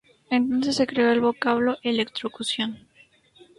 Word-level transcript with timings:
Entonces 0.31 0.77
se 0.77 0.87
creó 0.87 1.11
el 1.11 1.21
vocablo 1.21 1.77
"electrocución". 1.83 2.87